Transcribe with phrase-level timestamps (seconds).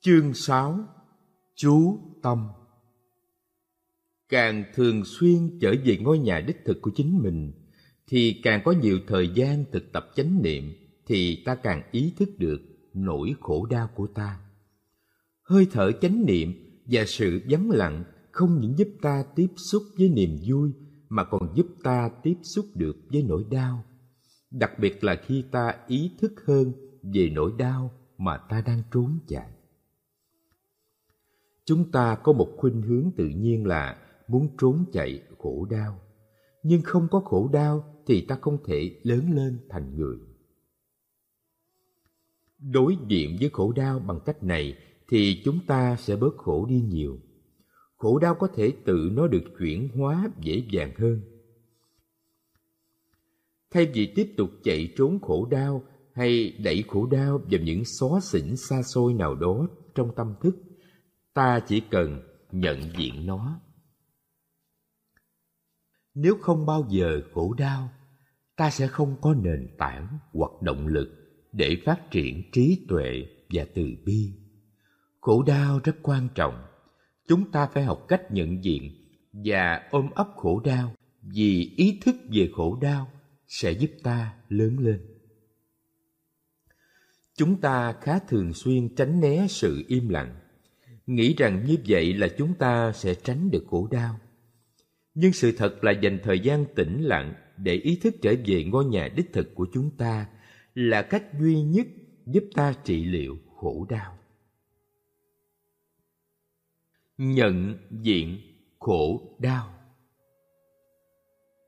[0.00, 0.78] Chương 6
[1.54, 2.48] Chú Tâm
[4.28, 7.52] Càng thường xuyên trở về ngôi nhà đích thực của chính mình,
[8.06, 10.72] thì càng có nhiều thời gian thực tập chánh niệm,
[11.06, 12.60] thì ta càng ý thức được
[12.94, 14.40] nỗi khổ đau của ta.
[15.42, 16.52] Hơi thở chánh niệm
[16.86, 20.72] và sự vắng lặng không những giúp ta tiếp xúc với niềm vui,
[21.08, 23.84] mà còn giúp ta tiếp xúc được với nỗi đau.
[24.50, 26.72] Đặc biệt là khi ta ý thức hơn
[27.14, 29.57] về nỗi đau mà ta đang trốn chạy.
[31.68, 36.00] Chúng ta có một khuynh hướng tự nhiên là muốn trốn chạy khổ đau.
[36.62, 40.16] Nhưng không có khổ đau thì ta không thể lớn lên thành người.
[42.58, 46.80] Đối diện với khổ đau bằng cách này thì chúng ta sẽ bớt khổ đi
[46.80, 47.18] nhiều.
[47.96, 51.20] Khổ đau có thể tự nó được chuyển hóa dễ dàng hơn.
[53.70, 55.82] Thay vì tiếp tục chạy trốn khổ đau
[56.12, 60.56] hay đẩy khổ đau vào những xó xỉnh xa xôi nào đó trong tâm thức,
[61.38, 63.60] ta chỉ cần nhận diện nó.
[66.14, 67.90] Nếu không bao giờ khổ đau,
[68.56, 71.08] ta sẽ không có nền tảng hoặc động lực
[71.52, 74.32] để phát triển trí tuệ và từ bi.
[75.20, 76.66] Khổ đau rất quan trọng.
[77.28, 78.92] Chúng ta phải học cách nhận diện
[79.32, 83.10] và ôm ấp khổ đau vì ý thức về khổ đau
[83.46, 85.00] sẽ giúp ta lớn lên.
[87.34, 90.34] Chúng ta khá thường xuyên tránh né sự im lặng,
[91.08, 94.18] nghĩ rằng như vậy là chúng ta sẽ tránh được khổ đau.
[95.14, 98.84] Nhưng sự thật là dành thời gian tĩnh lặng để ý thức trở về ngôi
[98.84, 100.26] nhà đích thực của chúng ta
[100.74, 101.86] là cách duy nhất
[102.26, 104.18] giúp ta trị liệu khổ đau.
[107.18, 108.38] Nhận diện
[108.78, 109.70] khổ đau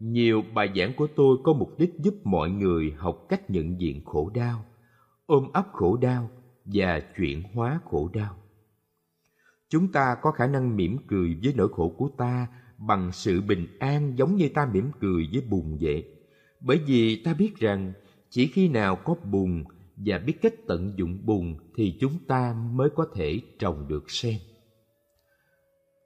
[0.00, 4.04] Nhiều bài giảng của tôi có mục đích giúp mọi người học cách nhận diện
[4.04, 4.64] khổ đau,
[5.26, 6.30] ôm ấp khổ đau
[6.64, 8.39] và chuyển hóa khổ đau.
[9.70, 13.66] Chúng ta có khả năng mỉm cười với nỗi khổ của ta bằng sự bình
[13.78, 16.04] an giống như ta mỉm cười với bùn vậy.
[16.60, 17.92] Bởi vì ta biết rằng
[18.30, 19.64] chỉ khi nào có bùn
[19.96, 24.36] và biết cách tận dụng bùn thì chúng ta mới có thể trồng được sen.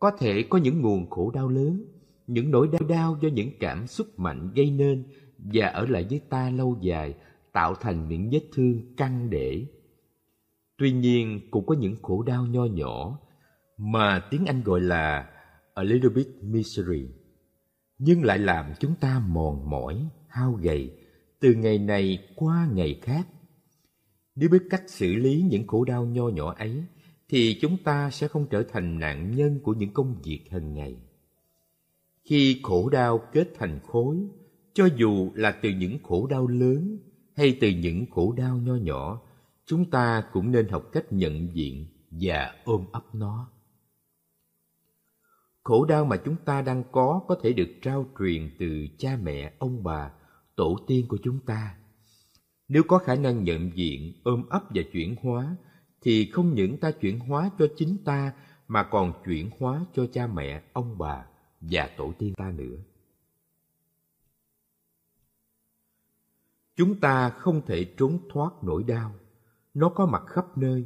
[0.01, 1.85] Có thể có những nguồn khổ đau lớn,
[2.27, 5.05] những nỗi đau đau do những cảm xúc mạnh gây nên
[5.39, 7.15] và ở lại với ta lâu dài,
[7.53, 9.67] tạo thành những vết thương căng để.
[10.79, 13.19] Tuy nhiên cũng có những khổ đau nho nhỏ
[13.77, 15.31] mà tiếng Anh gọi là
[15.75, 17.07] a little bit misery,
[17.99, 20.91] nhưng lại làm chúng ta mòn mỏi, hao gầy
[21.41, 23.27] từ ngày này qua ngày khác.
[24.35, 26.85] Nếu biết cách xử lý những khổ đau nho nhỏ ấy,
[27.29, 30.97] thì chúng ta sẽ không trở thành nạn nhân của những công việc hàng ngày.
[32.25, 34.17] Khi khổ đau kết thành khối,
[34.75, 36.99] cho dù là từ những khổ đau lớn
[37.37, 39.23] hay từ những khổ đau nho nhỏ,
[39.67, 43.54] chúng ta cũng nên học cách nhận diện và ôm ấp nó.
[45.65, 49.53] Khổ đau mà chúng ta đang có có thể được trao truyền từ cha mẹ,
[49.59, 50.11] ông bà,
[50.57, 51.77] tổ tiên của chúng ta.
[52.69, 55.57] Nếu có khả năng nhận diện, ôm ấp và chuyển hóa,
[56.01, 58.33] thì không những ta chuyển hóa cho chính ta
[58.69, 61.27] mà còn chuyển hóa cho cha mẹ, ông bà
[61.61, 62.77] và tổ tiên ta nữa.
[66.77, 69.15] Chúng ta không thể trốn thoát nỗi đau.
[69.75, 70.85] Nó có mặt khắp nơi.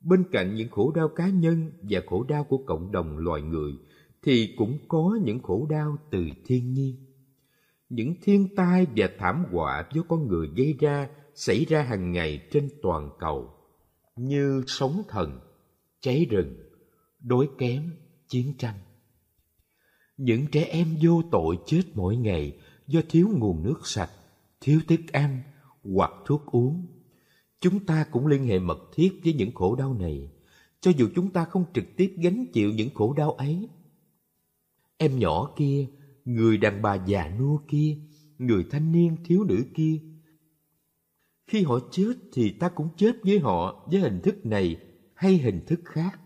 [0.00, 3.78] Bên cạnh những khổ đau cá nhân và khổ đau của cộng đồng loài người
[4.22, 6.96] thì cũng có những khổ đau từ thiên nhiên.
[7.88, 12.48] Những thiên tai và thảm họa do con người gây ra xảy ra hàng ngày
[12.50, 13.54] trên toàn cầu
[14.16, 15.40] như sóng thần,
[16.00, 16.56] cháy rừng,
[17.20, 17.90] đói kém,
[18.28, 18.74] chiến tranh.
[20.16, 24.10] Những trẻ em vô tội chết mỗi ngày do thiếu nguồn nước sạch,
[24.60, 25.42] thiếu thức ăn
[25.94, 26.86] hoặc thuốc uống.
[27.60, 30.30] Chúng ta cũng liên hệ mật thiết với những khổ đau này,
[30.80, 33.68] cho dù chúng ta không trực tiếp gánh chịu những khổ đau ấy.
[35.00, 35.86] Em nhỏ kia,
[36.24, 37.96] người đàn bà già nua kia,
[38.38, 40.00] người thanh niên thiếu nữ kia.
[41.46, 44.76] Khi họ chết thì ta cũng chết với họ với hình thức này
[45.14, 46.20] hay hình thức khác.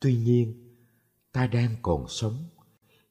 [0.00, 0.76] Tuy nhiên,
[1.32, 2.48] ta đang còn sống,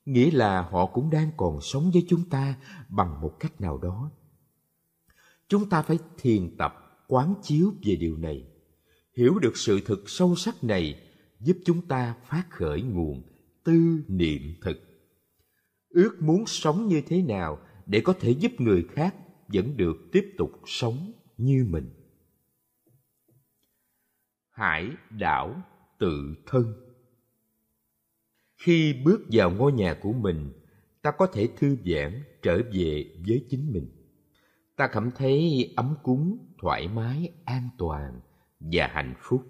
[0.06, 4.12] nghĩa là họ cũng đang còn sống với chúng ta bằng một cách nào đó.
[5.48, 6.74] Chúng ta phải thiền tập
[7.08, 8.48] quán chiếu về điều này,
[9.18, 11.02] hiểu được sự thực sâu sắc này
[11.40, 13.29] giúp chúng ta phát khởi nguồn
[13.70, 14.78] tư niệm thực.
[15.90, 19.16] Ước muốn sống như thế nào để có thể giúp người khác
[19.48, 21.90] vẫn được tiếp tục sống như mình.
[24.50, 25.62] Hải đảo
[26.00, 26.74] tự thân
[28.58, 30.52] Khi bước vào ngôi nhà của mình,
[31.02, 33.88] ta có thể thư giãn trở về với chính mình.
[34.76, 38.22] Ta cảm thấy ấm cúng, thoải mái, an toàn
[38.60, 39.48] và hạnh phúc.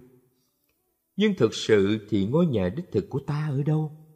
[1.15, 4.08] Nhưng thực sự thì ngôi nhà đích thực của ta ở đâu?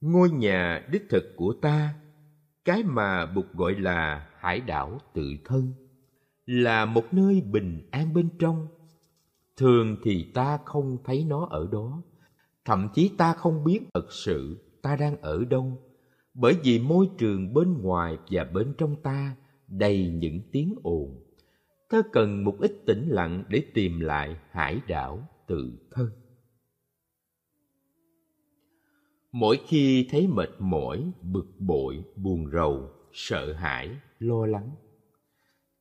[0.00, 1.94] Ngôi nhà đích thực của ta,
[2.64, 5.72] cái mà Bụt gọi là hải đảo tự thân,
[6.46, 8.68] là một nơi bình an bên trong.
[9.56, 12.02] Thường thì ta không thấy nó ở đó,
[12.64, 15.82] thậm chí ta không biết thật sự ta đang ở đâu,
[16.34, 19.36] bởi vì môi trường bên ngoài và bên trong ta
[19.68, 21.22] đầy những tiếng ồn.
[21.90, 26.10] Ta cần một ít tĩnh lặng để tìm lại hải đảo tự thân.
[29.38, 34.70] Mỗi khi thấy mệt mỏi, bực bội, buồn rầu, sợ hãi, lo lắng,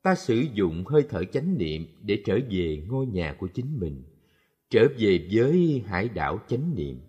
[0.03, 4.03] ta sử dụng hơi thở chánh niệm để trở về ngôi nhà của chính mình,
[4.69, 7.01] trở về với hải đảo chánh niệm.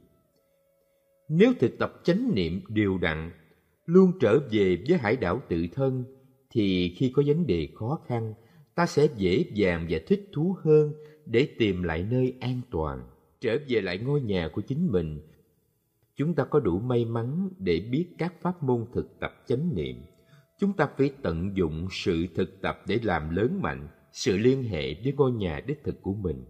[1.28, 3.32] Nếu thực tập chánh niệm đều đặn,
[3.86, 6.04] luôn trở về với hải đảo tự thân,
[6.50, 8.34] thì khi có vấn đề khó khăn,
[8.74, 10.92] ta sẽ dễ dàng và thích thú hơn
[11.26, 13.04] để tìm lại nơi an toàn,
[13.40, 15.20] trở về lại ngôi nhà của chính mình.
[16.16, 19.96] Chúng ta có đủ may mắn để biết các pháp môn thực tập chánh niệm.
[20.58, 24.94] Chúng ta phải tận dụng sự thực tập để làm lớn mạnh, sự liên hệ
[24.94, 26.44] với ngôi nhà đích thực của mình.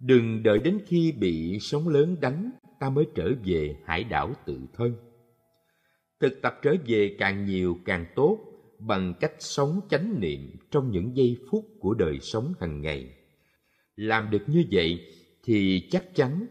[0.00, 2.50] Đừng đợi đến khi bị sóng lớn đánh,
[2.80, 4.94] ta mới trở về hải đảo tự thân.
[6.20, 8.38] Thực tập trở về càng nhiều càng tốt
[8.78, 10.40] bằng cách sống chánh niệm
[10.70, 13.14] trong những giây phút của đời sống hàng ngày.
[13.96, 15.00] Làm được như vậy
[15.44, 16.46] thì chắc chắn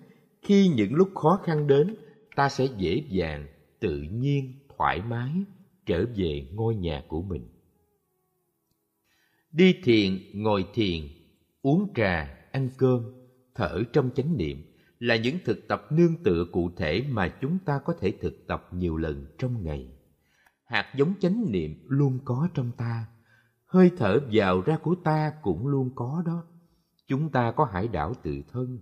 [0.48, 1.96] khi những lúc khó khăn đến,
[2.36, 3.48] ta sẽ dễ dàng,
[3.80, 5.32] tự nhiên, thoải mái
[5.86, 7.48] trở về ngôi nhà của mình.
[9.52, 11.08] Đi thiền, ngồi thiền,
[11.62, 13.02] uống trà, ăn cơm,
[13.56, 14.58] thở trong chánh niệm
[15.00, 18.68] là những thực tập nương tựa cụ thể mà chúng ta có thể thực tập
[18.72, 19.88] nhiều lần trong ngày.
[20.66, 23.06] Hạt giống chánh niệm luôn có trong ta,
[23.66, 26.44] hơi thở vào ra của ta cũng luôn có đó.
[27.08, 28.80] Chúng ta có hải đảo tự thân,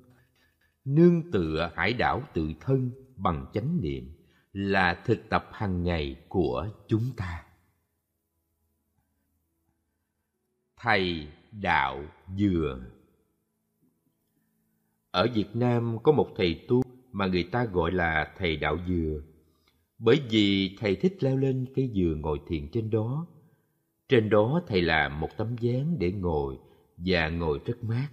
[0.86, 4.12] nương tựa hải đảo tự thân bằng chánh niệm
[4.54, 7.44] là thực tập hàng ngày của chúng ta.
[10.78, 12.04] Thầy đạo
[12.38, 12.80] dừa
[15.12, 19.22] Ở Việt Nam có một thầy tu mà người ta gọi là thầy đạo dừa
[20.00, 23.28] bởi vì thầy thích leo lên cây dừa ngồi thiền trên đó.
[24.10, 26.58] Trên đó thầy làm một tấm gián để ngồi
[26.98, 28.08] và ngồi rất mát.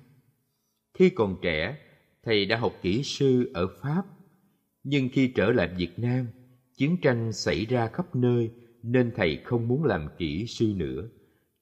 [0.94, 1.78] Khi còn trẻ,
[2.22, 4.02] thầy đã học kỹ sư ở Pháp,
[4.84, 6.26] nhưng khi trở lại Việt Nam,
[6.76, 8.50] chiến tranh xảy ra khắp nơi
[8.82, 11.08] nên thầy không muốn làm kỹ sư nữa.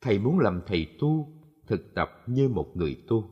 [0.00, 3.30] Thầy muốn làm thầy tu, thực tập như một người tu.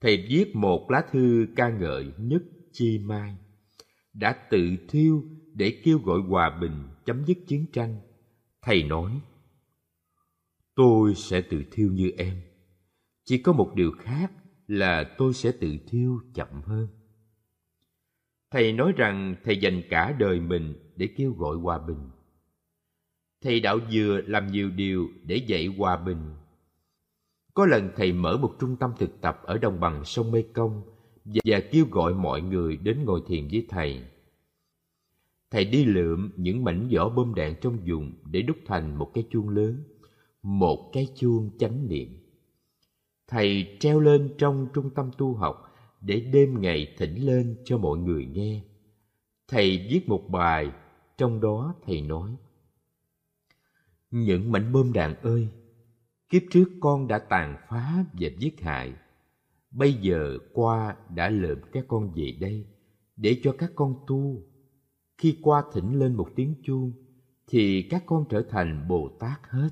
[0.00, 2.42] Thầy viết một lá thư ca ngợi nhất
[2.72, 3.36] chi mai
[4.12, 5.24] đã tự thiêu
[5.54, 8.00] để kêu gọi hòa bình chấm dứt chiến tranh
[8.62, 9.20] thầy nói
[10.74, 12.40] tôi sẽ tự thiêu như em
[13.24, 14.32] chỉ có một điều khác
[14.68, 16.88] là tôi sẽ tự thiêu chậm hơn
[18.50, 22.10] thầy nói rằng thầy dành cả đời mình để kêu gọi hòa bình
[23.42, 26.34] thầy đạo dừa làm nhiều điều để dạy hòa bình
[27.56, 30.82] có lần thầy mở một trung tâm thực tập ở đồng bằng sông mekong
[31.44, 34.02] và kêu gọi mọi người đến ngồi thiền với thầy.
[35.50, 39.24] Thầy đi lượm những mảnh vỏ bom đạn trong vùng để đúc thành một cái
[39.30, 39.82] chuông lớn,
[40.42, 42.08] một cái chuông chánh niệm.
[43.28, 47.98] Thầy treo lên trong trung tâm tu học để đêm ngày thỉnh lên cho mọi
[47.98, 48.62] người nghe.
[49.48, 50.70] Thầy viết một bài,
[51.16, 52.36] trong đó thầy nói
[54.10, 55.48] Những mảnh bom đạn ơi,
[56.28, 58.94] kiếp trước con đã tàn phá và giết hại
[59.76, 62.66] Bây giờ qua đã lượm các con về đây
[63.16, 64.42] để cho các con tu.
[65.18, 66.92] Khi qua thỉnh lên một tiếng chuông
[67.46, 69.68] thì các con trở thành Bồ Tát hết.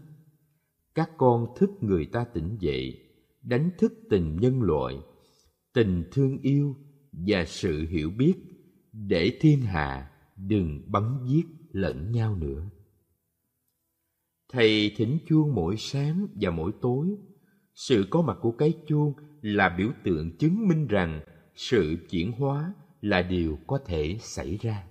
[0.94, 3.03] Các con thức người ta tỉnh dậy,
[3.44, 4.96] đánh thức tình nhân loại,
[5.74, 6.76] tình thương yêu
[7.12, 8.34] và sự hiểu biết
[8.92, 12.70] để thiên hạ đừng bắn giết lẫn nhau nữa.
[14.52, 17.08] Thầy thỉnh chuông mỗi sáng và mỗi tối.
[17.74, 21.20] Sự có mặt của cái chuông là biểu tượng chứng minh rằng
[21.54, 24.86] sự chuyển hóa là điều có thể xảy ra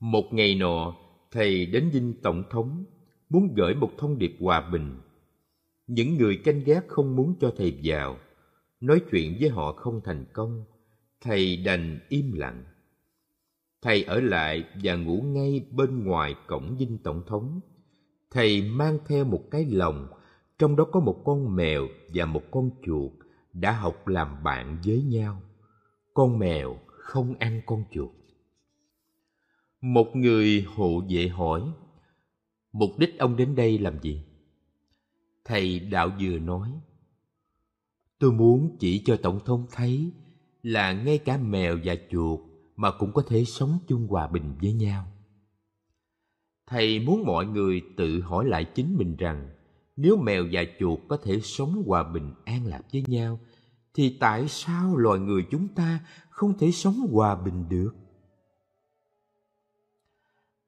[0.00, 0.96] một ngày nọ
[1.30, 2.84] thầy đến dinh tổng thống
[3.28, 5.00] muốn gửi một thông điệp hòa bình
[5.88, 8.16] những người canh gác không muốn cho thầy vào.
[8.80, 10.64] Nói chuyện với họ không thành công,
[11.20, 12.64] thầy đành im lặng.
[13.82, 17.60] Thầy ở lại và ngủ ngay bên ngoài cổng dinh tổng thống.
[18.30, 20.08] Thầy mang theo một cái lồng,
[20.58, 23.12] trong đó có một con mèo và một con chuột
[23.52, 25.42] đã học làm bạn với nhau.
[26.14, 28.10] Con mèo không ăn con chuột.
[29.80, 31.62] Một người hộ vệ hỏi,
[32.72, 34.27] mục đích ông đến đây làm gì?
[35.48, 36.72] Thầy đạo vừa nói,
[38.18, 40.12] Tôi muốn chỉ cho Tổng thống thấy
[40.62, 42.40] là ngay cả mèo và chuột
[42.76, 45.06] mà cũng có thể sống chung hòa bình với nhau.
[46.66, 49.50] Thầy muốn mọi người tự hỏi lại chính mình rằng
[49.96, 53.40] nếu mèo và chuột có thể sống hòa bình an lạc với nhau
[53.94, 56.00] thì tại sao loài người chúng ta
[56.30, 57.94] không thể sống hòa bình được?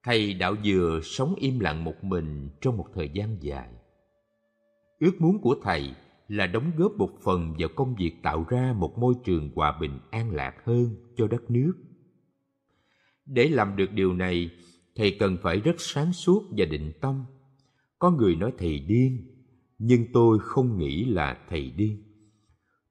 [0.03, 3.69] Thầy đạo dừa sống im lặng một mình trong một thời gian dài.
[5.01, 5.95] Ước muốn của thầy
[6.29, 9.99] là đóng góp một phần vào công việc tạo ra một môi trường hòa bình
[10.11, 11.73] an lạc hơn cho đất nước.
[13.27, 14.51] Để làm được điều này,
[14.97, 17.25] thầy cần phải rất sáng suốt và định tâm.
[17.99, 19.27] Có người nói thầy điên,
[19.79, 22.03] nhưng tôi không nghĩ là thầy điên.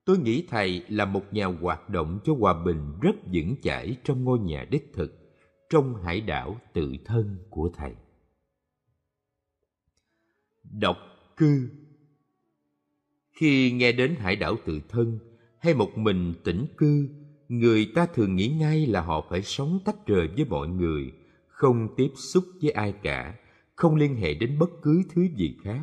[0.05, 4.23] Tôi nghĩ thầy là một nhà hoạt động cho hòa bình rất vững chãi trong
[4.23, 5.11] ngôi nhà đích thực,
[5.69, 7.95] trong hải đảo tự thân của thầy.
[10.63, 10.97] Độc
[11.37, 11.69] cư
[13.39, 15.19] khi nghe đến hải đảo tự thân
[15.59, 17.09] hay một mình tĩnh cư,
[17.49, 21.11] người ta thường nghĩ ngay là họ phải sống tách rời với mọi người,
[21.47, 23.35] không tiếp xúc với ai cả,
[23.75, 25.81] không liên hệ đến bất cứ thứ gì khác.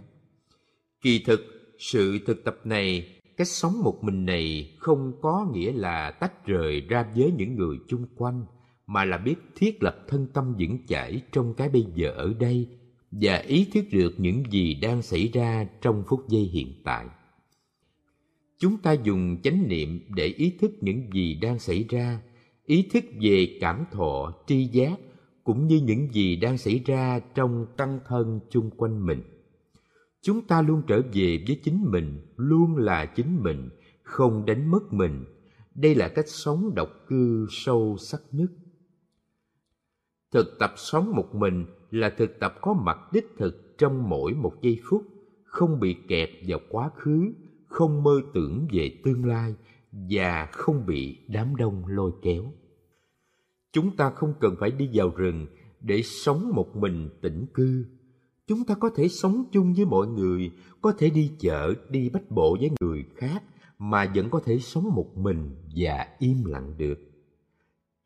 [1.02, 1.40] Kỳ thực,
[1.78, 6.80] sự thực tập này cách sống một mình này không có nghĩa là tách rời
[6.80, 8.44] ra với những người chung quanh
[8.86, 12.68] mà là biết thiết lập thân tâm vững chãi trong cái bây giờ ở đây
[13.10, 17.06] và ý thức được những gì đang xảy ra trong phút giây hiện tại
[18.58, 22.20] chúng ta dùng chánh niệm để ý thức những gì đang xảy ra,
[22.66, 24.98] ý thức về cảm thọ, tri giác,
[25.44, 29.22] cũng như những gì đang xảy ra trong tăng thân chung quanh mình.
[30.22, 33.68] Chúng ta luôn trở về với chính mình, luôn là chính mình,
[34.02, 35.24] không đánh mất mình.
[35.74, 38.50] Đây là cách sống độc cư sâu sắc nhất.
[40.32, 44.52] Thực tập sống một mình là thực tập có mặt đích thực trong mỗi một
[44.62, 45.02] giây phút,
[45.44, 47.32] không bị kẹt vào quá khứ
[47.76, 49.54] không mơ tưởng về tương lai
[49.92, 52.52] và không bị đám đông lôi kéo.
[53.72, 55.46] Chúng ta không cần phải đi vào rừng
[55.80, 57.86] để sống một mình tĩnh cư.
[58.46, 60.50] Chúng ta có thể sống chung với mọi người,
[60.82, 63.42] có thể đi chợ, đi bách bộ với người khác
[63.78, 66.98] mà vẫn có thể sống một mình và im lặng được.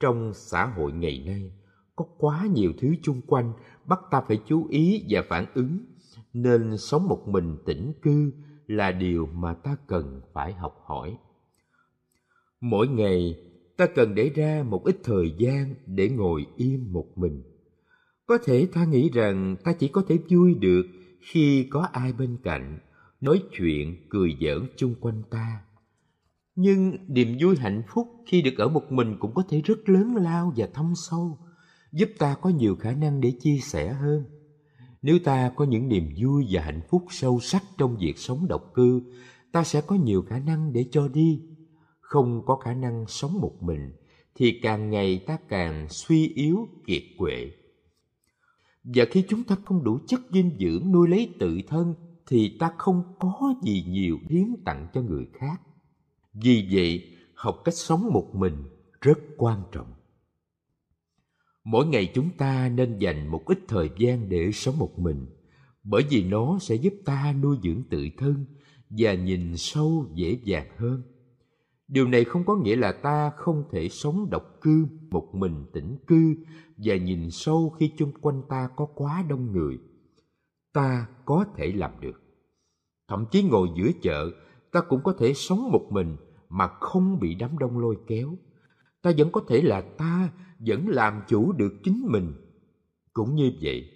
[0.01, 1.53] Trong xã hội ngày nay,
[1.97, 3.53] có quá nhiều thứ chung quanh
[3.87, 5.79] bắt ta phải chú ý và phản ứng,
[6.33, 8.33] nên sống một mình tĩnh cư
[8.71, 11.19] là điều mà ta cần phải học hỏi
[12.61, 13.37] mỗi ngày
[13.77, 17.43] ta cần để ra một ít thời gian để ngồi im một mình
[18.31, 20.83] có thể ta nghĩ rằng ta chỉ có thể vui được
[21.21, 22.79] khi có ai bên cạnh,
[23.21, 25.61] nói chuyện, cười giỡn chung quanh ta.
[26.55, 30.17] Nhưng niềm vui hạnh phúc khi được ở một mình cũng có thể rất lớn
[30.17, 31.39] lao và thâm sâu,
[31.93, 34.25] giúp ta có nhiều khả năng để chia sẻ hơn.
[35.03, 38.71] Nếu ta có những niềm vui và hạnh phúc sâu sắc trong việc sống độc
[38.75, 39.03] cư,
[39.53, 41.43] ta sẽ có nhiều khả năng để cho đi.
[42.01, 43.93] Không có khả năng sống một mình,
[44.35, 47.51] thì càng ngày ta càng suy yếu, kiệt quệ
[48.85, 51.95] và khi chúng ta không đủ chất dinh dưỡng nuôi lấy tự thân
[52.27, 55.61] thì ta không có gì nhiều hiến tặng cho người khác.
[56.35, 58.55] Vì vậy, học cách sống một mình
[59.01, 59.93] rất quan trọng.
[61.65, 65.27] Mỗi ngày chúng ta nên dành một ít thời gian để sống một mình,
[65.85, 68.45] bởi vì nó sẽ giúp ta nuôi dưỡng tự thân
[68.91, 71.03] và nhìn sâu dễ dàng hơn.
[71.89, 75.97] Điều này không có nghĩa là ta không thể sống độc cư, một mình tĩnh
[76.07, 76.35] cư
[76.77, 79.79] và nhìn sâu khi chung quanh ta có quá đông người.
[80.73, 82.23] Ta có thể làm được.
[83.09, 84.31] Thậm chí ngồi giữa chợ,
[84.73, 86.17] ta cũng có thể sống một mình
[86.49, 88.37] mà không bị đám đông lôi kéo.
[89.03, 90.33] Ta vẫn có thể là ta,
[90.67, 92.33] vẫn làm chủ được chính mình.
[93.13, 93.91] Cũng như vậy,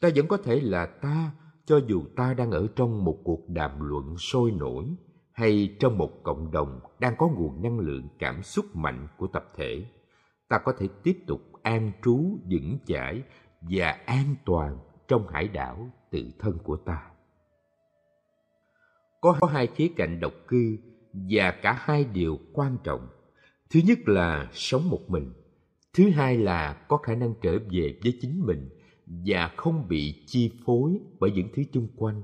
[0.00, 1.30] ta vẫn có thể là ta
[1.64, 4.84] cho dù ta đang ở trong một cuộc đàm luận sôi nổi
[5.32, 9.52] hay trong một cộng đồng đang có nguồn năng lượng cảm xúc mạnh của tập
[9.56, 9.86] thể
[10.48, 13.22] ta có thể tiếp tục an trú vững chãi
[13.60, 17.10] và an toàn trong hải đảo tự thân của ta.
[19.20, 20.78] Có hai khía cạnh độc cư
[21.30, 23.08] và cả hai điều quan trọng.
[23.70, 25.32] Thứ nhất là sống một mình
[25.96, 28.68] thứ hai là có khả năng trở về với chính mình
[29.06, 32.22] và không bị chi phối bởi những thứ chung quanh,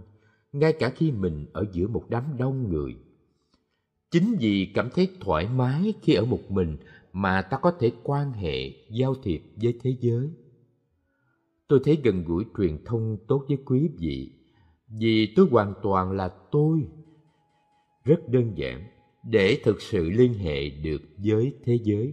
[0.52, 2.96] ngay cả khi mình ở giữa một đám đông người.
[4.10, 6.76] Chính vì cảm thấy thoải mái khi ở một mình
[7.12, 10.30] mà ta có thể quan hệ, giao thiệp với thế giới.
[11.68, 14.32] Tôi thấy gần gũi truyền thông tốt với quý vị,
[14.88, 16.86] vì tôi hoàn toàn là tôi.
[18.04, 18.86] Rất đơn giản,
[19.24, 22.12] để thực sự liên hệ được với thế giới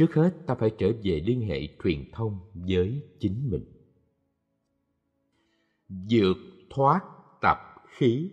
[0.00, 3.64] trước hết ta phải trở về liên hệ truyền thông với chính mình
[5.88, 6.36] dược
[6.70, 7.00] thoát
[7.40, 8.30] tập khí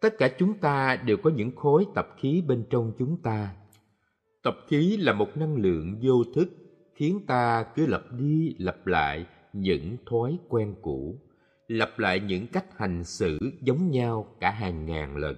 [0.00, 3.56] Tất cả chúng ta đều có những khối tập khí bên trong chúng ta.
[4.42, 6.48] Tập khí là một năng lượng vô thức
[6.94, 11.20] khiến ta cứ lặp đi lặp lại những thói quen cũ,
[11.66, 15.36] lặp lại những cách hành xử giống nhau cả hàng ngàn lần.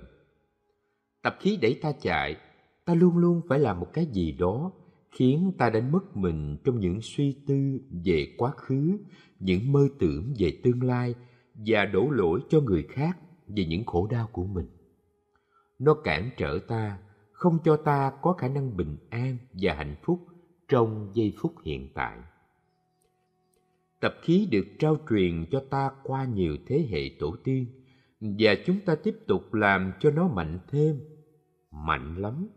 [1.22, 2.36] Tập khí đẩy ta chạy,
[2.84, 4.72] ta luôn luôn phải làm một cái gì đó
[5.10, 8.98] khiến ta đánh mất mình trong những suy tư về quá khứ,
[9.38, 11.14] những mơ tưởng về tương lai
[11.54, 13.18] và đổ lỗi cho người khác
[13.48, 14.66] về những khổ đau của mình.
[15.78, 16.98] Nó cản trở ta,
[17.32, 20.26] không cho ta có khả năng bình an và hạnh phúc
[20.68, 22.18] trong giây phút hiện tại.
[24.00, 27.66] Tập khí được trao truyền cho ta qua nhiều thế hệ tổ tiên
[28.20, 31.00] và chúng ta tiếp tục làm cho nó mạnh thêm,
[31.70, 32.48] mạnh lắm.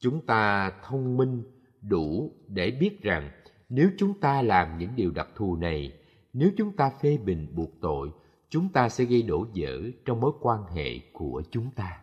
[0.00, 1.42] Chúng ta thông minh
[1.82, 3.30] đủ để biết rằng
[3.68, 5.92] nếu chúng ta làm những điều đặc thù này,
[6.32, 8.10] nếu chúng ta phê bình buộc tội,
[8.48, 12.00] chúng ta sẽ gây đổ vỡ trong mối quan hệ của chúng ta.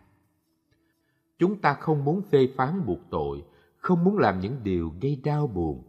[1.38, 3.44] Chúng ta không muốn phê phán buộc tội,
[3.76, 5.82] không muốn làm những điều gây đau buồn.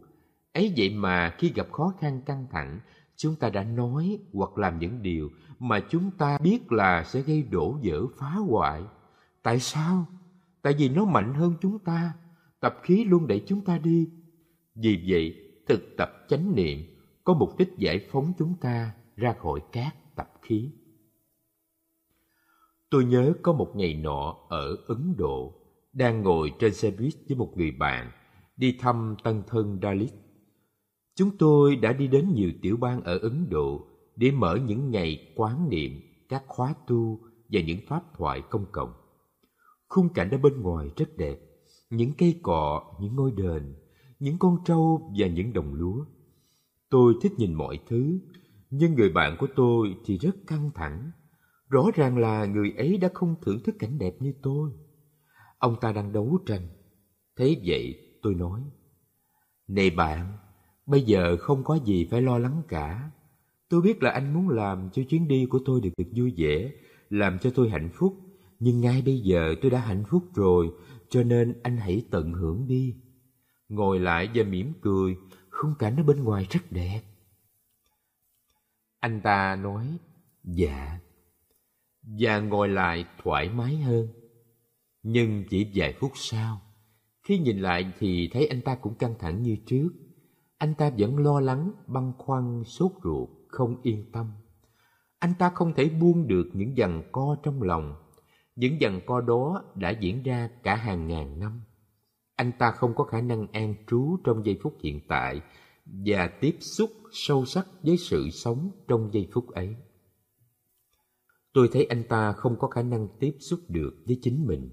[0.52, 2.80] Ấy vậy mà khi gặp khó khăn căng thẳng,
[3.16, 7.42] chúng ta đã nói hoặc làm những điều mà chúng ta biết là sẽ gây
[7.42, 8.82] đổ vỡ phá hoại.
[9.42, 10.06] Tại sao?
[10.62, 12.12] Tại vì nó mạnh hơn chúng ta,
[12.60, 14.08] tập khí luôn đẩy chúng ta đi.
[14.74, 15.34] Vì vậy,
[15.68, 16.78] thực tập chánh niệm
[17.24, 20.70] có mục đích giải phóng chúng ta ra khỏi các tập khí.
[22.90, 25.54] Tôi nhớ có một ngày nọ ở Ấn Độ,
[25.92, 28.10] đang ngồi trên xe buýt với một người bạn,
[28.56, 30.10] đi thăm tân thân Dalit.
[31.14, 33.86] Chúng tôi đã đi đến nhiều tiểu bang ở Ấn Độ
[34.16, 38.92] để mở những ngày quán niệm, các khóa tu và những pháp thoại công cộng.
[39.90, 41.38] Khung cảnh ở bên ngoài rất đẹp,
[41.90, 43.74] những cây cọ, những ngôi đền,
[44.18, 46.04] những con trâu và những đồng lúa.
[46.90, 48.20] Tôi thích nhìn mọi thứ,
[48.70, 51.10] nhưng người bạn của tôi thì rất căng thẳng.
[51.68, 54.70] Rõ ràng là người ấy đã không thưởng thức cảnh đẹp như tôi.
[55.58, 56.68] Ông ta đang đấu tranh.
[57.36, 58.62] Thế vậy tôi nói,
[59.68, 60.38] Này bạn,
[60.86, 63.10] bây giờ không có gì phải lo lắng cả.
[63.68, 66.72] Tôi biết là anh muốn làm cho chuyến đi của tôi được được vui vẻ,
[67.10, 68.29] làm cho tôi hạnh phúc.
[68.60, 70.70] Nhưng ngay bây giờ tôi đã hạnh phúc rồi,
[71.08, 72.96] cho nên anh hãy tận hưởng đi.
[73.68, 75.16] Ngồi lại và mỉm cười,
[75.50, 77.00] khung cảnh ở bên ngoài rất đẹp.
[79.00, 79.98] Anh ta nói,
[80.44, 80.98] dạ.
[82.02, 84.08] Và ngồi lại thoải mái hơn.
[85.02, 86.60] Nhưng chỉ vài phút sau,
[87.22, 89.88] khi nhìn lại thì thấy anh ta cũng căng thẳng như trước.
[90.58, 94.32] Anh ta vẫn lo lắng, băn khoăn, sốt ruột, không yên tâm.
[95.18, 97.96] Anh ta không thể buông được những dằn co trong lòng.
[98.60, 101.60] Những dần co đó đã diễn ra cả hàng ngàn năm.
[102.36, 105.40] Anh ta không có khả năng an trú trong giây phút hiện tại
[105.84, 109.76] và tiếp xúc sâu sắc với sự sống trong giây phút ấy.
[111.52, 114.70] Tôi thấy anh ta không có khả năng tiếp xúc được với chính mình.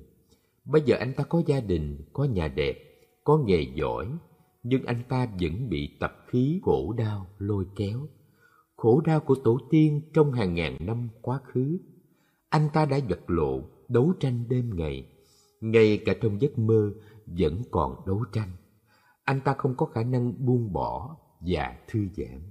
[0.65, 2.75] Bây giờ anh ta có gia đình, có nhà đẹp,
[3.23, 4.07] có nghề giỏi,
[4.63, 8.07] nhưng anh ta vẫn bị tập khí khổ đau lôi kéo.
[8.75, 11.77] Khổ đau của tổ tiên trong hàng ngàn năm quá khứ.
[12.49, 15.07] Anh ta đã vật lộn, đấu tranh đêm ngày.
[15.61, 16.91] Ngay cả trong giấc mơ
[17.25, 18.49] vẫn còn đấu tranh.
[19.23, 22.41] Anh ta không có khả năng buông bỏ và thư giãn.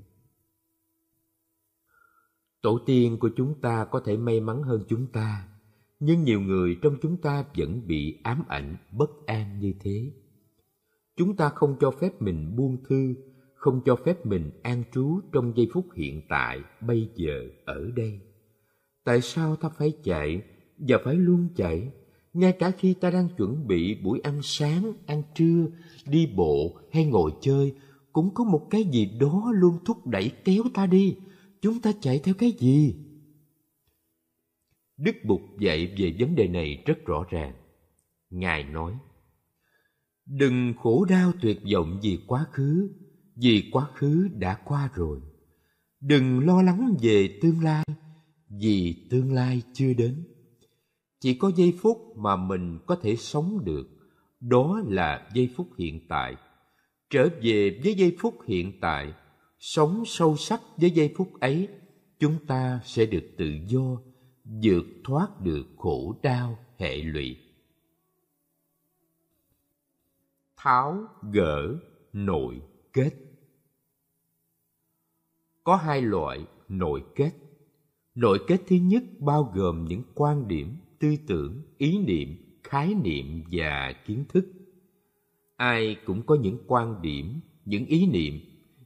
[2.62, 5.48] Tổ tiên của chúng ta có thể may mắn hơn chúng ta,
[6.00, 10.12] nhưng nhiều người trong chúng ta vẫn bị ám ảnh, bất an như thế
[11.16, 13.14] chúng ta không cho phép mình buông thư,
[13.54, 18.20] không cho phép mình an trú trong giây phút hiện tại, bây giờ, ở đây
[19.04, 20.42] tại sao ta phải chạy
[20.78, 21.90] và phải luôn chạy
[22.32, 25.66] ngay cả khi ta đang chuẩn bị buổi ăn sáng ăn trưa
[26.06, 27.74] đi bộ hay ngồi chơi
[28.12, 31.16] cũng có một cái gì đó luôn thúc đẩy kéo ta đi
[31.60, 32.94] chúng ta chạy theo cái gì
[34.96, 37.54] Đức Bụt dạy về vấn đề này rất rõ ràng.
[38.30, 38.92] Ngài nói,
[40.26, 42.90] Đừng khổ đau tuyệt vọng vì quá khứ,
[43.36, 45.20] vì quá khứ đã qua rồi.
[46.00, 47.84] Đừng lo lắng về tương lai,
[48.60, 50.24] vì tương lai chưa đến.
[51.20, 53.86] Chỉ có giây phút mà mình có thể sống được,
[54.40, 56.36] đó là giây phút hiện tại.
[57.10, 59.12] Trở về với giây phút hiện tại,
[59.58, 61.68] sống sâu sắc với giây phút ấy,
[62.18, 64.00] chúng ta sẽ được tự do,
[64.62, 67.36] vượt thoát được khổ đau hệ lụy.
[70.56, 71.76] Tháo gỡ
[72.12, 73.10] nội kết.
[75.64, 77.32] Có hai loại nội kết.
[78.14, 83.42] Nội kết thứ nhất bao gồm những quan điểm tư tưởng, ý niệm, khái niệm
[83.52, 84.46] và kiến thức.
[85.56, 88.40] Ai cũng có những quan điểm, những ý niệm,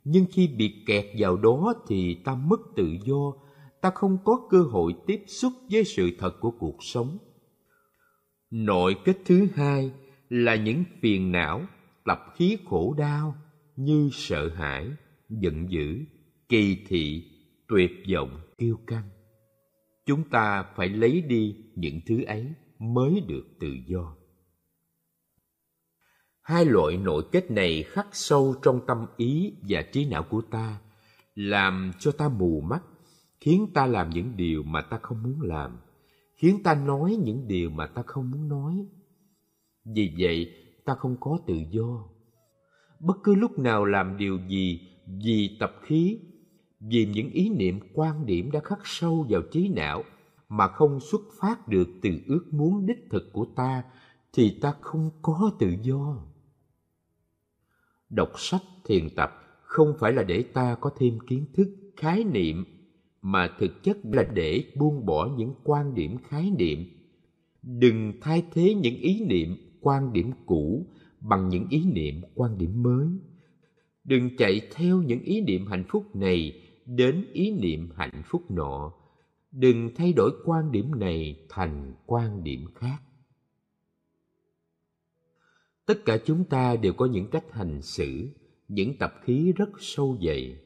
[0.05, 3.33] nhưng khi bị kẹt vào đó thì ta mất tự do,
[3.81, 7.19] ta không có cơ hội tiếp xúc với sự thật của cuộc sống.
[8.51, 9.93] Nội kết thứ hai
[10.29, 11.63] là những phiền não,
[12.05, 13.35] tập khí khổ đau
[13.77, 14.91] như sợ hãi,
[15.29, 15.99] giận dữ,
[16.49, 17.25] kỳ thị,
[17.69, 19.09] tuyệt vọng, kiêu căng
[20.07, 22.47] chúng ta phải lấy đi những thứ ấy
[22.79, 24.17] mới được tự do.
[26.43, 30.81] Hai loại nội kết này khắc sâu trong tâm ý và trí não của ta,
[31.35, 32.83] làm cho ta mù mắt,
[33.41, 35.79] khiến ta làm những điều mà ta không muốn làm,
[36.37, 38.87] khiến ta nói những điều mà ta không muốn nói.
[39.85, 42.09] Vì vậy, ta không có tự do.
[43.01, 44.81] Bất cứ lúc nào làm điều gì
[45.25, 46.19] vì tập khí
[46.81, 50.05] vì những ý niệm quan điểm đã khắc sâu vào trí não
[50.49, 53.83] mà không xuất phát được từ ước muốn đích thực của ta,
[54.33, 56.17] thì ta không có tự do.
[58.11, 59.31] Đọc sách thiền tập
[59.63, 62.65] không phải là để ta có thêm kiến thức, khái niệm,
[63.23, 66.85] mà thực chất là để buông bỏ những quan điểm, khái niệm.
[67.63, 70.87] Đừng thay thế những ý niệm, quan điểm cũ
[71.21, 73.09] bằng những ý niệm, quan điểm mới.
[74.05, 78.93] Đừng chạy theo những ý niệm hạnh phúc này đến ý niệm hạnh phúc nọ,
[79.53, 82.99] đừng thay đổi quan điểm này thành quan điểm khác.
[85.87, 88.29] Tất cả chúng ta đều có những cách hành xử,
[88.69, 90.57] những tập khí rất sâu dày.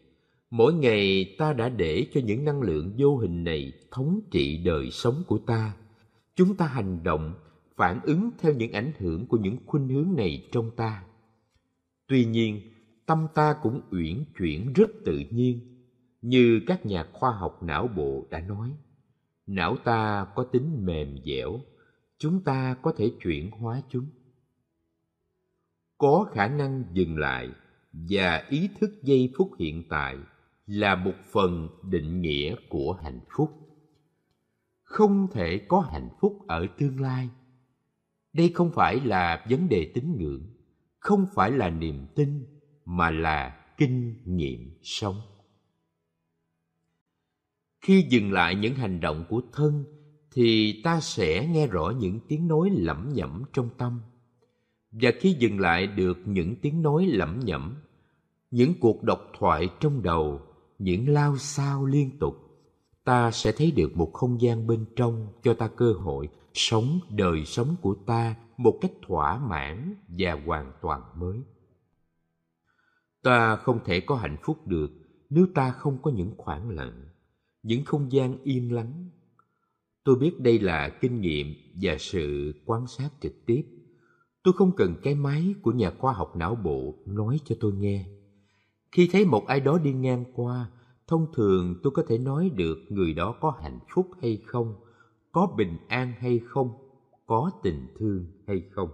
[0.51, 4.91] Mỗi ngày ta đã để cho những năng lượng vô hình này thống trị đời
[4.91, 5.77] sống của ta.
[6.37, 7.35] Chúng ta hành động,
[7.77, 11.05] phản ứng theo những ảnh hưởng của những khuynh hướng này trong ta.
[12.07, 12.61] Tuy nhiên,
[13.07, 15.74] tâm ta cũng uyển chuyển rất tự nhiên
[16.25, 18.77] như các nhà khoa học não bộ đã nói,
[19.47, 21.61] não ta có tính mềm dẻo,
[22.19, 24.07] chúng ta có thể chuyển hóa chúng.
[25.99, 27.51] Có khả năng dừng lại
[27.93, 30.17] và ý thức giây phút hiện tại
[30.67, 33.51] là một phần định nghĩa của hạnh phúc.
[34.83, 37.29] Không thể có hạnh phúc ở tương lai.
[38.33, 40.47] Đây không phải là vấn đề tín ngưỡng,
[40.99, 42.47] không phải là niềm tin,
[42.85, 45.34] mà là kinh nghiệm sống
[47.85, 49.85] khi dừng lại những hành động của thân,
[50.33, 54.01] thì ta sẽ nghe rõ những tiếng nói lẩm nhẩm trong tâm.
[54.93, 57.75] Và khi dừng lại được những tiếng nói lẩm nhẩm,
[58.51, 60.41] những cuộc độc thoại trong đầu,
[60.79, 62.35] những lao xao liên tục,
[63.05, 67.45] ta sẽ thấy được một không gian bên trong cho ta cơ hội sống đời
[67.45, 71.43] sống của ta một cách thỏa mãn và hoàn toàn mới.
[73.23, 74.91] Ta không thể có hạnh phúc được
[75.31, 77.14] nếu ta không có những khoảng lặng
[77.65, 79.11] những không gian yên lắng.
[80.05, 81.47] Tôi biết đây là kinh nghiệm
[81.83, 83.63] và sự quan sát trực tiếp.
[84.43, 88.07] Tôi không cần cái máy của nhà khoa học não bộ nói cho tôi nghe.
[88.93, 90.71] Khi thấy một ai đó đi ngang qua,
[91.07, 94.75] thông thường tôi có thể nói được người đó có hạnh phúc hay không,
[95.33, 96.73] có bình an hay không,
[97.27, 98.89] có tình thương hay không.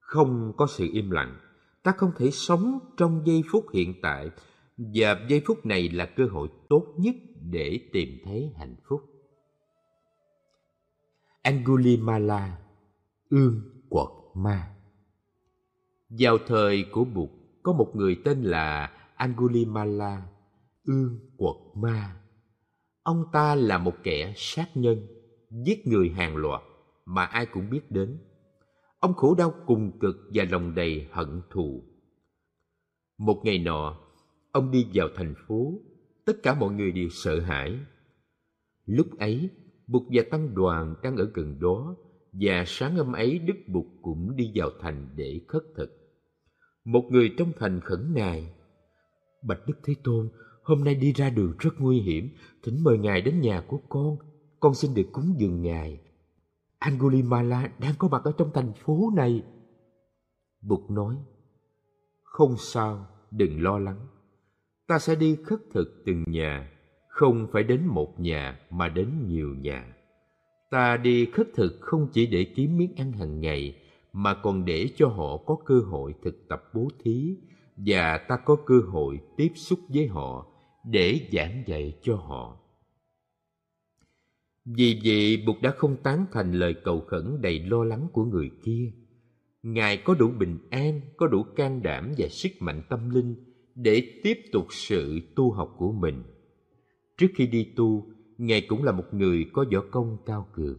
[0.00, 1.36] Không có sự im lặng.
[1.82, 4.30] Ta không thể sống trong giây phút hiện tại
[4.76, 7.14] và giây phút này là cơ hội tốt nhất
[7.50, 9.00] để tìm thấy hạnh phúc.
[11.42, 12.58] Angulimala,
[13.30, 14.76] ương quật ma.
[16.08, 17.30] Vào thời của bụt,
[17.62, 20.28] có một người tên là angulimala,
[20.84, 22.20] ương quật ma.
[23.02, 25.06] Ông ta là một kẻ sát nhân,
[25.50, 26.62] giết người hàng loạt
[27.04, 28.18] mà ai cũng biết đến.
[28.98, 31.84] Ông khổ đau cùng cực và lòng đầy hận thù.
[33.18, 33.98] Một ngày nọ,
[34.52, 35.72] ông đi vào thành phố
[36.26, 37.78] tất cả mọi người đều sợ hãi.
[38.86, 39.50] Lúc ấy,
[39.86, 41.96] bụt và tăng đoàn đang ở gần đó,
[42.32, 45.90] và sáng hôm ấy đức bụt cũng đi vào thành để khất thực.
[46.84, 48.54] Một người trong thành khẩn nài
[49.44, 50.28] bạch đức thế tôn,
[50.62, 52.28] hôm nay đi ra đường rất nguy hiểm,
[52.62, 54.16] thỉnh mời ngài đến nhà của con
[54.60, 56.00] con xin được cúng dường ngài.
[56.78, 59.42] Angulimala đang có mặt ở trong thành phố này.
[60.62, 61.16] Bụt nói,
[62.22, 64.06] không sao, đừng lo lắng
[64.86, 66.70] ta sẽ đi khất thực từng nhà,
[67.08, 69.94] không phải đến một nhà mà đến nhiều nhà.
[70.70, 73.76] Ta đi khất thực không chỉ để kiếm miếng ăn hàng ngày,
[74.12, 77.36] mà còn để cho họ có cơ hội thực tập bố thí,
[77.76, 80.46] và ta có cơ hội tiếp xúc với họ
[80.84, 82.60] để giảng dạy cho họ.
[84.64, 88.50] Vì vậy, bụt đã không tán thành lời cầu khẩn đầy lo lắng của người
[88.64, 88.92] kia.
[89.62, 94.20] Ngài có đủ bình an, có đủ can đảm và sức mạnh tâm linh để
[94.22, 96.22] tiếp tục sự tu học của mình
[97.18, 98.06] trước khi đi tu,
[98.38, 100.78] ngài cũng là một người có võ công cao cường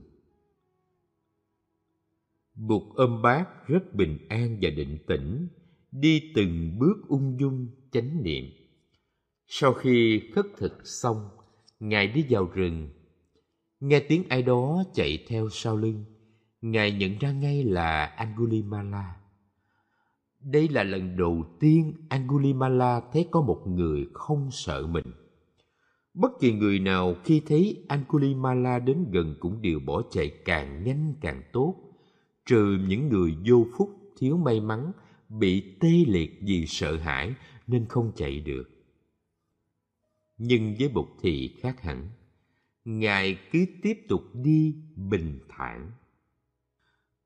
[2.56, 5.48] bụt ôm bát rất bình an và định tĩnh,
[5.92, 8.46] đi từng bước ung dung, chánh niệm
[9.48, 11.30] sau khi khất thực xong,
[11.80, 12.90] Ngài đi vào rừng.
[13.80, 16.06] Nghe tiếng ai đó chạy theo sau lưng.
[16.62, 19.16] Ngài nhận ra ngay là Angulimala.
[20.46, 25.06] Đây là lần đầu tiên Angulimala thấy có một người không sợ mình.
[26.14, 31.14] Bất kỳ người nào khi thấy Angulimala đến gần cũng đều bỏ chạy càng nhanh
[31.22, 31.76] càng tốt,
[32.46, 34.92] trừ những người vô phúc, thiếu may mắn,
[35.30, 37.34] bị tê liệt vì sợ hãi
[37.68, 38.70] nên không chạy được.
[40.38, 42.10] Nhưng với Bụt thì khác hẳn.
[42.86, 45.92] Ngài cứ tiếp tục đi bình thản.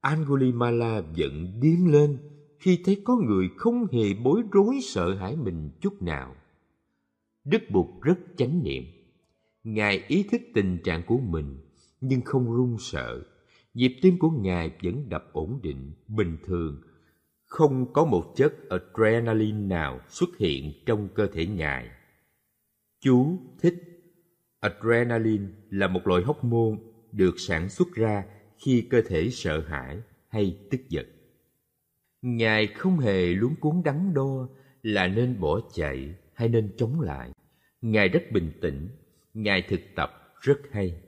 [0.02, 2.18] Angulimala giận điên lên
[2.60, 6.36] khi thấy có người không hề bối rối sợ hãi mình chút nào.
[7.46, 8.84] Đức Bụt rất chánh niệm.
[9.64, 11.58] Ngài ý thức tình trạng của mình
[12.02, 13.24] nhưng không run sợ.
[13.74, 16.82] Nhịp tim của Ngài vẫn đập ổn định, bình thường.
[17.46, 21.90] Không có một chất adrenaline nào xuất hiện trong cơ thể Ngài.
[23.00, 23.90] Chú thích
[24.60, 26.78] Adrenaline là một loại hormone
[27.12, 28.24] được sản xuất ra
[28.58, 31.19] khi cơ thể sợ hãi hay tức giận.
[32.22, 34.50] Ngài không hề luống cuốn đắn đo
[34.82, 37.30] là nên bỏ chạy hay nên chống lại.
[37.82, 38.90] Ngài rất bình tĩnh,
[39.34, 41.02] Ngài thực tập rất hay.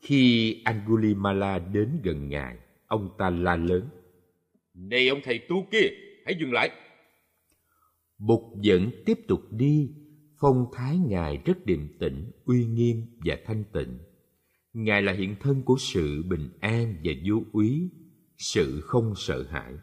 [0.00, 3.88] Khi Angulimala đến gần Ngài, ông ta la lớn.
[4.74, 5.88] Này ông thầy tu kia,
[6.24, 6.70] hãy dừng lại.
[8.18, 9.90] Bụt vẫn tiếp tục đi,
[10.40, 13.98] phong thái Ngài rất điềm tĩnh, uy nghiêm và thanh tịnh.
[14.72, 17.90] Ngài là hiện thân của sự bình an và vô úy,
[18.38, 19.74] sự không sợ hãi.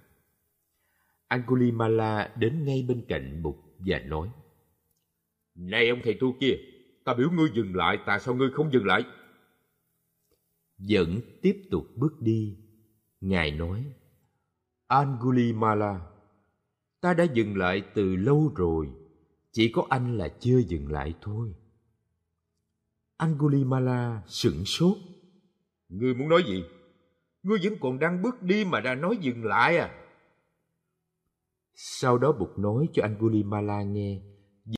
[1.28, 4.30] Angulimala đến ngay bên cạnh Bụt và nói
[5.56, 6.56] Này ông thầy tu kia,
[7.04, 9.04] ta biểu ngươi dừng lại, tại sao ngươi không dừng lại?
[10.78, 12.58] Vẫn tiếp tục bước đi,
[13.22, 13.94] Ngài nói
[14.88, 16.02] Angulimala,
[17.02, 18.90] ta đã dừng lại từ lâu rồi,
[19.52, 21.54] chỉ có anh là chưa dừng lại thôi.
[23.18, 24.98] Angulimala sửng sốt.
[25.90, 26.64] Ngươi muốn nói gì?
[27.46, 29.96] Ngươi vẫn còn đang bước đi mà đã nói dừng lại à?
[31.76, 34.22] Sau đó Bụt nói cho Angulimala nghe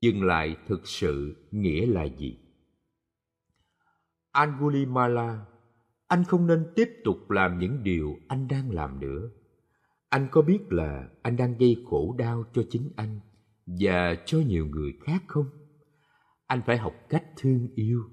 [0.01, 2.39] dừng lại thực sự nghĩa là gì.
[4.31, 5.45] Angulimala,
[6.07, 9.29] anh không nên tiếp tục làm những điều anh đang làm nữa.
[10.09, 13.19] Anh có biết là anh đang gây khổ đau cho chính anh
[13.65, 15.49] và cho nhiều người khác không?
[16.47, 18.03] Anh phải học cách thương yêu.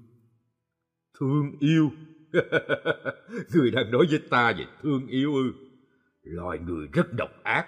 [1.19, 1.89] Thương yêu?
[3.53, 5.53] người đang nói với ta về thương yêu ư?
[6.23, 7.67] Loài người rất độc ác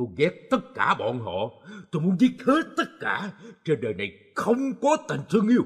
[0.00, 1.50] Tôi ghét tất cả bọn họ.
[1.90, 3.32] Tôi muốn giết hết tất cả.
[3.64, 5.62] Trên đời này không có tình thương yêu.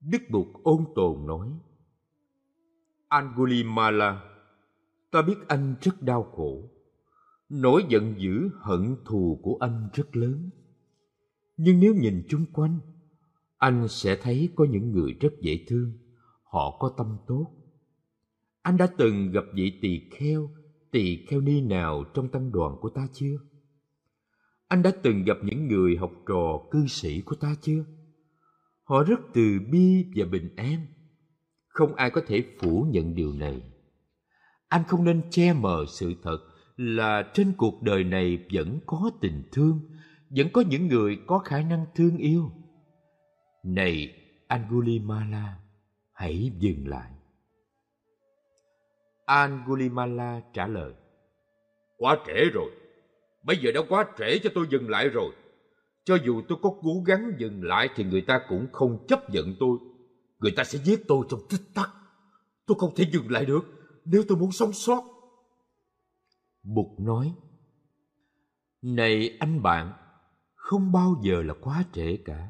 [0.00, 1.48] Đức Bụt ôn tồn nói.
[3.08, 4.22] Angulimala,
[5.10, 6.70] ta biết anh rất đau khổ.
[7.48, 10.50] Nỗi giận dữ, hận thù của anh rất lớn.
[11.56, 12.78] Nhưng nếu nhìn chung quanh,
[13.58, 15.92] anh sẽ thấy có những người rất dễ thương.
[16.52, 17.46] Họ có tâm tốt.
[18.62, 20.50] Anh đã từng gặp vị tỳ kheo
[20.90, 23.36] tỳ kheo ni nào trong tăng đoàn của ta chưa?
[24.68, 27.84] Anh đã từng gặp những người học trò cư sĩ của ta chưa?
[28.84, 30.86] Họ rất từ bi và bình an.
[31.68, 33.62] Không ai có thể phủ nhận điều này.
[34.68, 36.38] Anh không nên che mờ sự thật
[36.76, 39.80] là trên cuộc đời này vẫn có tình thương,
[40.30, 42.50] vẫn có những người có khả năng thương yêu.
[43.64, 44.14] Này
[44.48, 45.61] Angulimala,
[46.22, 47.10] hãy dừng lại.
[49.26, 50.92] Angulimala trả lời.
[51.98, 52.70] Quá trễ rồi.
[53.42, 55.32] Bây giờ đã quá trễ cho tôi dừng lại rồi.
[56.04, 59.54] Cho dù tôi có cố gắng dừng lại thì người ta cũng không chấp nhận
[59.60, 59.78] tôi.
[60.38, 61.90] Người ta sẽ giết tôi trong tích tắc.
[62.66, 63.64] Tôi không thể dừng lại được
[64.04, 65.02] nếu tôi muốn sống sót.
[66.62, 67.34] Bụt nói,
[68.82, 69.92] Này anh bạn,
[70.54, 72.48] không bao giờ là quá trễ cả.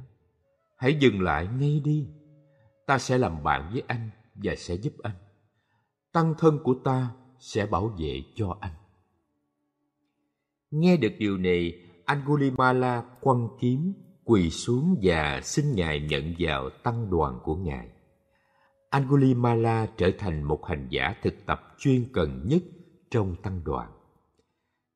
[0.76, 2.08] Hãy dừng lại ngay đi.
[2.87, 5.14] Ta sẽ làm bạn với anh và sẽ giúp anh
[6.12, 8.73] tăng thân của ta sẽ bảo vệ cho anh.
[10.71, 11.73] Nghe được điều này,
[12.05, 13.92] Angulimala quăng kiếm,
[14.25, 17.88] quỳ xuống và xin Ngài nhận vào tăng đoàn của Ngài.
[18.90, 22.62] Angulimala trở thành một hành giả thực tập chuyên cần nhất
[23.11, 23.92] trong tăng đoàn.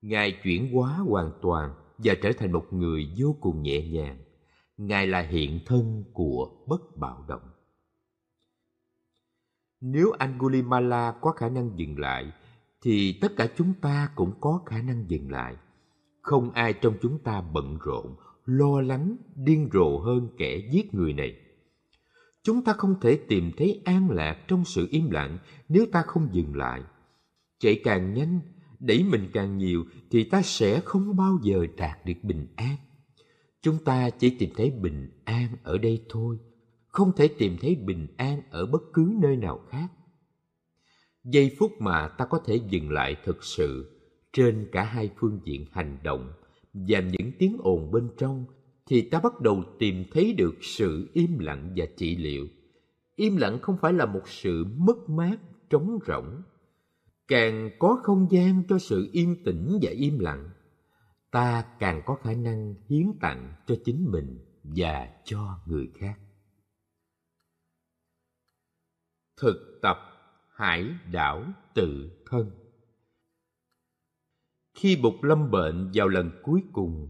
[0.02, 4.18] Ngài chuyển hóa hoàn toàn và trở thành một người vô cùng nhẹ nhàng.
[4.76, 7.55] Ngài là hiện thân của bất bạo động.
[9.80, 12.32] Nếu Angulimala có khả năng dừng lại,
[12.82, 15.56] thì tất cả chúng ta cũng có khả năng dừng lại.
[16.22, 21.12] Không ai trong chúng ta bận rộn, lo lắng, điên rồ hơn kẻ giết người
[21.12, 21.36] này.
[22.42, 26.28] Chúng ta không thể tìm thấy an lạc trong sự im lặng nếu ta không
[26.32, 26.82] dừng lại.
[27.58, 28.40] Chạy càng nhanh,
[28.80, 32.76] đẩy mình càng nhiều thì ta sẽ không bao giờ đạt được bình an.
[33.62, 36.38] chúng ta chỉ tìm thấy bình an ở đây thôi
[36.96, 39.88] không thể tìm thấy bình an ở bất cứ nơi nào khác.
[41.24, 44.00] Giây phút mà ta có thể dừng lại thực sự
[44.32, 46.32] trên cả hai phương diện hành động
[46.74, 48.44] và những tiếng ồn bên trong
[48.86, 52.46] thì ta bắt đầu tìm thấy được sự im lặng và trị liệu.
[53.16, 55.36] Im lặng không phải là một sự mất mát,
[55.70, 56.42] trống rỗng.
[57.28, 60.50] Càng có không gian cho sự yên tĩnh và im lặng,
[61.30, 66.18] ta càng có khả năng hiến tặng cho chính mình và cho người khác.
[69.40, 69.98] Thực tập
[70.54, 71.44] hải đảo
[71.74, 72.50] tự thân.
[74.74, 77.08] Khi bục lâm bệnh vào lần cuối cùng,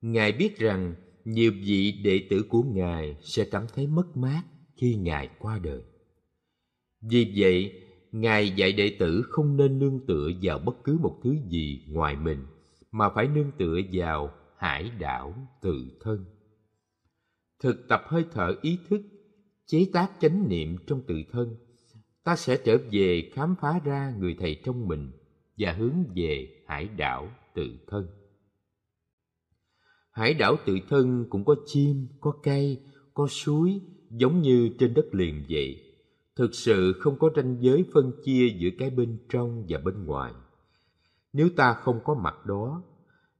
[0.00, 4.42] ngài biết rằng nhiều vị đệ tử của ngài sẽ cảm thấy mất mát
[4.76, 5.82] khi ngài qua đời.
[7.00, 11.36] Vì vậy, ngài dạy đệ tử không nên nương tựa vào bất cứ một thứ
[11.48, 12.46] gì ngoài mình,
[12.92, 16.24] mà phải nương tựa vào hải đảo tự thân.
[17.60, 19.02] Thực tập hơi thở ý thức,
[19.66, 21.56] chế tác chánh niệm trong tự thân
[22.26, 25.10] ta sẽ trở về khám phá ra người thầy trong mình
[25.58, 28.08] và hướng về hải đảo tự thân.
[30.10, 32.80] Hải đảo tự thân cũng có chim, có cây,
[33.14, 35.94] có suối, giống như trên đất liền vậy.
[36.36, 40.32] Thực sự không có ranh giới phân chia giữa cái bên trong và bên ngoài.
[41.32, 42.82] Nếu ta không có mặt đó,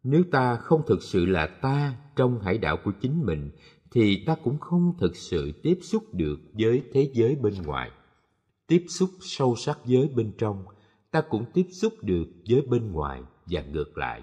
[0.03, 3.51] nếu ta không thực sự là ta trong hải đảo của chính mình,
[3.91, 7.91] thì ta cũng không thực sự tiếp xúc được với thế giới bên ngoài
[8.67, 10.65] tiếp xúc sâu sắc với bên trong,
[11.11, 14.23] ta cũng tiếp xúc được với bên ngoài và ngược lại.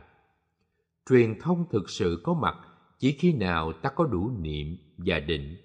[1.10, 2.56] Truyền thông thực sự có mặt
[3.00, 5.58] chỉ khi nào ta có đủ niệm và định.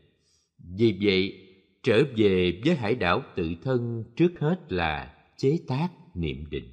[0.58, 1.48] Vì vậy,
[1.82, 6.70] trở về với hải đảo tự thân trước hết là chế tác niệm định.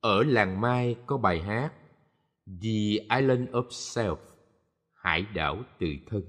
[0.00, 1.72] Ở làng mai có bài hát
[2.46, 4.16] the island of self,
[4.94, 6.22] hải đảo tự thân.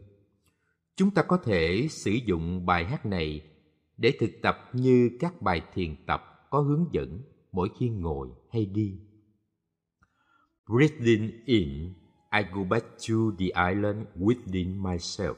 [0.96, 3.42] Chúng ta có thể sử dụng bài hát này
[3.98, 8.66] để thực tập như các bài thiền tập có hướng dẫn mỗi khi ngồi hay
[8.66, 9.00] đi
[10.68, 11.94] breathing in
[12.32, 15.36] i go back to the island within myself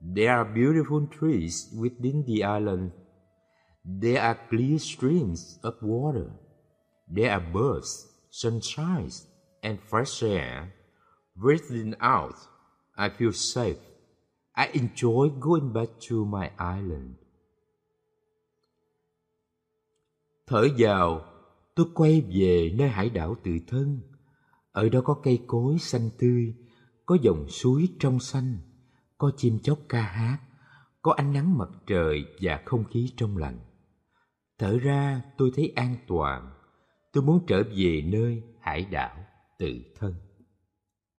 [0.00, 2.92] There are beautiful trees within the island.
[3.84, 6.30] There are clear streams of water.
[7.08, 9.10] There are birds, sunshine,
[9.62, 10.74] and fresh air.
[11.34, 12.36] Breathing out,
[12.96, 13.78] I feel safe.
[14.54, 17.16] I enjoy going back to my island.
[20.46, 21.24] Thở vào,
[21.74, 24.00] tôi quay về nơi hải đảo tự thân.
[24.72, 26.54] Ở đó có cây cối xanh tươi,
[27.06, 28.58] có dòng suối trong xanh
[29.18, 30.38] có chim chóc ca hát,
[31.02, 33.58] có ánh nắng mặt trời và không khí trong lành.
[34.58, 36.50] Thở ra tôi thấy an toàn,
[37.12, 39.16] tôi muốn trở về nơi hải đảo
[39.58, 40.14] tự thân.